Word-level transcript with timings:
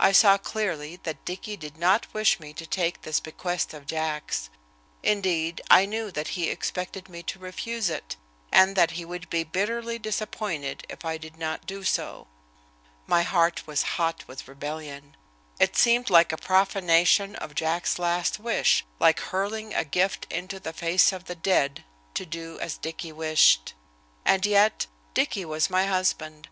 I 0.00 0.10
saw 0.10 0.38
clearly 0.38 0.96
that 1.04 1.24
Dicky 1.24 1.56
did 1.56 1.76
not 1.76 2.12
wish 2.12 2.40
me 2.40 2.52
to 2.52 2.66
take 2.66 3.02
this 3.02 3.20
bequest 3.20 3.72
of 3.72 3.86
Jack's. 3.86 4.50
Indeed, 5.04 5.60
I 5.70 5.86
knew 5.86 6.10
that 6.10 6.30
he 6.34 6.50
expected 6.50 7.08
me 7.08 7.22
to 7.22 7.38
refuse 7.38 7.88
it, 7.88 8.16
and 8.50 8.74
that 8.74 8.90
he 8.98 9.04
would 9.04 9.30
be 9.30 9.44
bitterly 9.44 9.96
disappointed 9.96 10.84
if 10.88 11.04
I 11.04 11.16
did 11.16 11.38
not 11.38 11.64
do 11.64 11.84
so. 11.84 12.26
My 13.06 13.22
heart 13.22 13.68
was 13.68 13.82
hot 13.94 14.24
with 14.26 14.48
rebellion. 14.48 15.16
It 15.60 15.76
seemed 15.76 16.10
like 16.10 16.32
a 16.32 16.36
profanation 16.38 17.36
of 17.36 17.54
Jack's 17.54 18.00
last 18.00 18.40
wish, 18.40 18.84
like 18.98 19.20
hurling 19.20 19.74
a 19.74 19.84
gift 19.84 20.26
into 20.28 20.58
the 20.58 20.72
face 20.72 21.12
of 21.12 21.26
the 21.26 21.36
dead, 21.36 21.84
to 22.14 22.26
do 22.26 22.58
as 22.58 22.78
Dicky 22.78 23.12
wished. 23.12 23.74
And 24.24 24.44
yet 24.44 24.88
Dicky 25.14 25.44
was 25.44 25.70
my 25.70 25.84
husband. 25.86 26.46